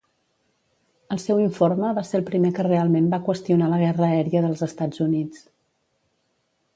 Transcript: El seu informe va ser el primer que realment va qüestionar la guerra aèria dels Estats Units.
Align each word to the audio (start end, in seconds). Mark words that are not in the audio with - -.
El 1.15 1.19
seu 1.23 1.41
informe 1.41 1.91
va 1.97 2.03
ser 2.07 2.15
el 2.21 2.25
primer 2.31 2.51
que 2.59 2.65
realment 2.67 3.11
va 3.11 3.21
qüestionar 3.29 3.69
la 3.75 3.81
guerra 3.85 4.07
aèria 4.07 4.41
dels 4.47 4.65
Estats 4.71 5.05
Units. 5.09 5.45